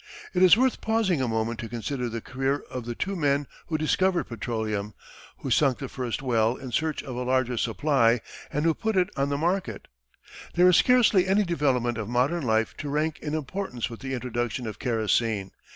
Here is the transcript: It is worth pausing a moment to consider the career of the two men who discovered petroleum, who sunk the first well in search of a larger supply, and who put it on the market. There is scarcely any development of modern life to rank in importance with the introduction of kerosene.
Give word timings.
It 0.33 0.41
is 0.41 0.57
worth 0.57 0.81
pausing 0.81 1.21
a 1.21 1.27
moment 1.27 1.59
to 1.59 1.69
consider 1.69 2.09
the 2.09 2.21
career 2.21 2.63
of 2.71 2.85
the 2.85 2.95
two 2.95 3.15
men 3.15 3.45
who 3.67 3.77
discovered 3.77 4.23
petroleum, 4.23 4.95
who 5.37 5.51
sunk 5.51 5.77
the 5.77 5.87
first 5.87 6.23
well 6.23 6.55
in 6.55 6.71
search 6.71 7.03
of 7.03 7.15
a 7.15 7.21
larger 7.21 7.55
supply, 7.55 8.21
and 8.51 8.65
who 8.65 8.73
put 8.73 8.97
it 8.97 9.11
on 9.15 9.29
the 9.29 9.37
market. 9.37 9.87
There 10.55 10.67
is 10.67 10.75
scarcely 10.77 11.27
any 11.27 11.43
development 11.45 11.99
of 11.99 12.09
modern 12.09 12.41
life 12.41 12.75
to 12.77 12.89
rank 12.89 13.19
in 13.19 13.35
importance 13.35 13.91
with 13.91 13.99
the 13.99 14.15
introduction 14.15 14.65
of 14.65 14.79
kerosene. 14.79 15.51